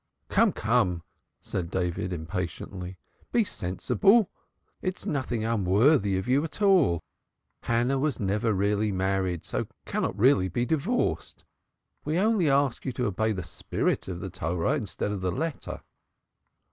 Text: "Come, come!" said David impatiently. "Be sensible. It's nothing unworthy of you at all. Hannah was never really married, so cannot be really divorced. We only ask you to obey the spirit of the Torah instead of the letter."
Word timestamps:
"Come, 0.29 0.51
come!" 0.51 1.03
said 1.41 1.69
David 1.69 2.11
impatiently. 2.11 2.97
"Be 3.31 3.43
sensible. 3.43 4.31
It's 4.81 5.05
nothing 5.05 5.45
unworthy 5.45 6.17
of 6.17 6.27
you 6.27 6.43
at 6.43 6.59
all. 6.59 7.03
Hannah 7.61 7.99
was 7.99 8.19
never 8.19 8.51
really 8.51 8.91
married, 8.91 9.45
so 9.45 9.67
cannot 9.85 10.13
be 10.17 10.21
really 10.21 10.49
divorced. 10.49 11.45
We 12.03 12.17
only 12.17 12.49
ask 12.49 12.83
you 12.83 12.91
to 12.93 13.05
obey 13.05 13.31
the 13.31 13.43
spirit 13.43 14.07
of 14.07 14.21
the 14.21 14.31
Torah 14.31 14.73
instead 14.73 15.11
of 15.11 15.21
the 15.21 15.31
letter." 15.31 15.81